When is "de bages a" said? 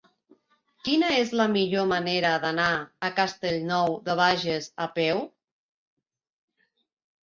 4.11-4.93